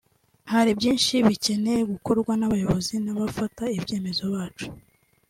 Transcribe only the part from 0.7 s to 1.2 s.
byinshi